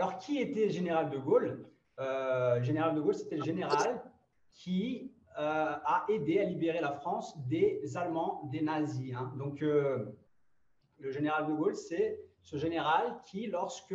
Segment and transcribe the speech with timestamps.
[0.00, 1.62] Alors, qui était général de Gaulle?
[1.98, 4.02] Euh, Général de Gaulle, c'était le général
[4.48, 9.14] qui euh, a aidé à libérer la France des Allemands, des nazis.
[9.14, 9.30] Hein.
[9.36, 10.06] Donc, euh,
[11.00, 13.94] le général de Gaulle, c'est ce général qui, lorsque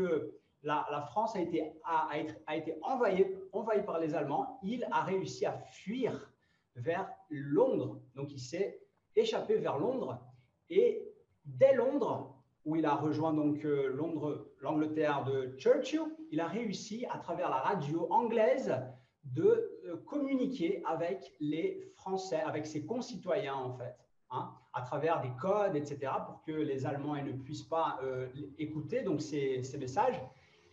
[0.61, 2.11] la, France a été, a,
[2.45, 6.31] a été envahie, envahie par les Allemands, il a réussi à fuir
[6.75, 7.99] vers Londres.
[8.13, 8.79] Donc, il s'est
[9.15, 10.21] échappé vers Londres.
[10.69, 11.11] Et
[11.45, 12.34] dès Londres,
[12.65, 17.49] où il a rejoint donc euh, Londres, l'Angleterre de Churchill, il a réussi à travers
[17.49, 18.75] la radio anglaise
[19.23, 23.95] de euh, communiquer avec les Français, avec ses concitoyens en fait,
[24.31, 29.03] hein, à travers des codes, etc., pour que les Allemands ne puissent pas euh, écouter
[29.03, 30.19] donc ces, messages.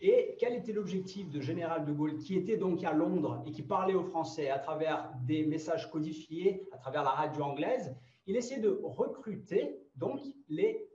[0.01, 3.61] Et quel était l'objectif de Général de Gaulle, qui était donc à Londres et qui
[3.61, 7.95] parlait aux Français à travers des messages codifiés, à travers la radio anglaise?
[8.25, 10.89] Il essayait de recruter donc les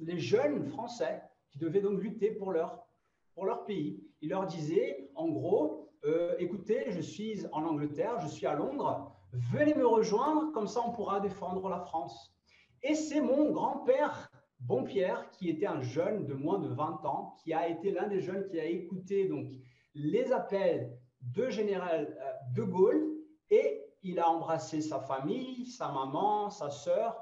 [0.00, 2.86] les jeunes Français qui devaient donc lutter pour leur,
[3.34, 4.02] pour leur pays.
[4.20, 9.12] Il leur disait, en gros, euh, écoutez, je suis en Angleterre, je suis à Londres,
[9.52, 12.34] venez me rejoindre, comme ça on pourra défendre la France.
[12.82, 17.52] Et c'est mon grand-père, Bonpierre, qui était un jeune de moins de 20 ans, qui
[17.52, 19.48] a été l'un des jeunes qui a écouté donc
[19.94, 23.18] les appels de général euh, de Gaulle
[23.50, 27.16] et il a embrassé sa famille, sa maman, sa sœur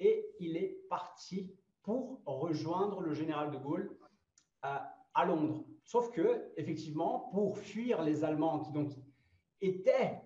[0.00, 1.52] et il est parti
[1.88, 3.96] pour rejoindre le général de Gaulle
[4.60, 5.64] à, Londres.
[5.84, 8.90] Sauf que, effectivement, pour fuir les Allemands qui donc
[9.62, 10.20] étaient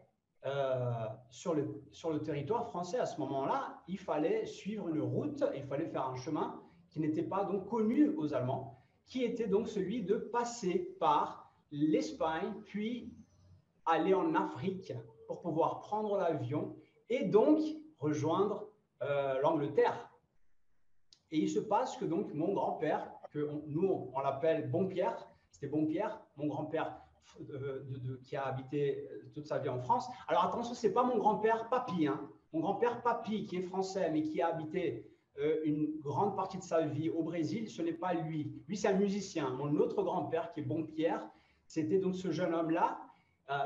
[0.45, 5.45] euh, sur, le, sur le territoire français à ce moment-là, il fallait suivre une route,
[5.55, 9.69] il fallait faire un chemin qui n'était pas donc connu aux Allemands, qui était donc
[9.69, 13.15] celui de passer par l'Espagne, puis
[13.87, 14.93] aller en Afrique
[15.29, 16.75] pour pouvoir prendre l'avion
[17.09, 17.61] et donc
[18.01, 18.67] rejoindre
[19.03, 20.12] euh, l'Angleterre.
[21.33, 25.17] Et il se passe que donc mon grand-père, que nous on l'appelle Bonpierre,
[25.51, 27.01] c'était Bonpierre, mon grand-père
[27.41, 27.83] euh,
[28.23, 30.07] qui a habité euh, toute sa vie en France.
[30.29, 32.21] Alors attention, c'est pas mon grand-père Papy, hein.
[32.53, 36.63] mon grand-père Papy qui est français mais qui a habité euh, une grande partie de
[36.63, 38.53] sa vie au Brésil, ce n'est pas lui.
[38.69, 39.49] Lui c'est un musicien.
[39.51, 41.27] Mon autre grand-père qui est Bonpierre,
[41.67, 42.99] c'était donc ce jeune homme-là.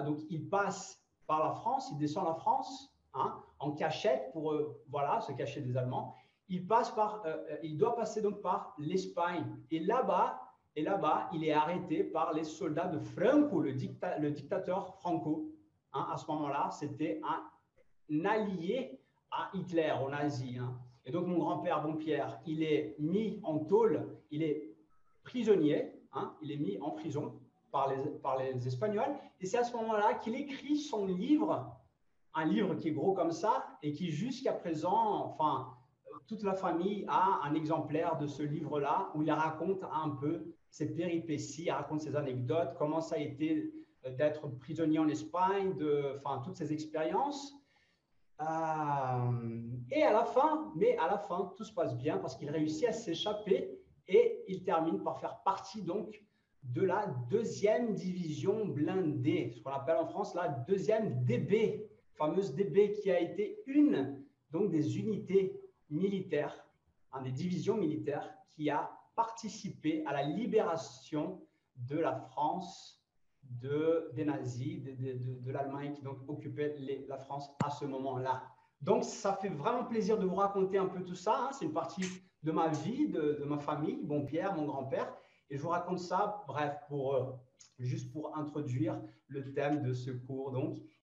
[0.05, 4.55] donc il passe par la France, il descend la France hein, en cachette pour
[4.89, 6.15] voilà se cacher des Allemands
[6.49, 9.45] il, passe par, euh, euh, il doit passer donc par l'Espagne.
[9.71, 10.41] Et là-bas,
[10.75, 15.51] et là-bas, il est arrêté par les soldats de Franco, le, dictateur Franco.
[15.93, 20.59] Hein, à ce moment-là, c'était un, allié à Hitler, aux nazis.
[20.59, 20.75] Hein.
[21.05, 24.75] Et donc, mon grand-père, bon Pierre, il est mis en tôle, il est
[25.23, 27.41] prisonnier, hein, il est mis en prison
[27.73, 29.15] par les, par les Espagnols.
[29.41, 31.75] Et c'est à ce moment-là qu'il écrit son livre,
[32.35, 35.77] un livre qui est gros comme ça et qui jusqu'à présent, enfin,
[36.27, 40.95] toute la famille a un exemplaire de ce livre-là où il raconte un peu ses
[40.95, 43.73] péripéties, raconte ses anecdotes, comment ça a été
[44.05, 47.55] euh, d'être prisonnier en Espagne, de, enfin, toutes ses expériences.
[48.41, 48.45] Euh,
[49.91, 52.89] et à la fin, mais à la fin, tout se passe bien parce qu'il réussit
[52.89, 53.79] à s'échapper
[54.09, 56.23] et il termine par faire partie donc
[56.63, 62.93] de la deuxième division blindée, ce qu'on appelle en France la deuxième DB, fameuse DB
[62.93, 65.61] qui a été une donc des unités
[65.91, 66.67] militaire,
[67.13, 71.41] un des divisions militaires qui a participé à la libération
[71.77, 73.03] de la France
[73.43, 76.77] de, des nazis, de, l'Allemagne qui donc occupait
[77.09, 78.43] la France à ce moment-là.
[78.81, 81.37] Donc, ça fait vraiment plaisir de vous raconter un peu tout ça.
[81.39, 81.51] Hein.
[81.53, 82.05] C'est une partie
[82.43, 85.13] de ma vie, de, ma famille, bon Pierre, mon grand-père.
[85.49, 87.33] Et je vous raconte ça, bref, pour, euh,
[87.79, 90.51] juste pour introduire le thème de ce cours.
[90.51, 90.79] Donc,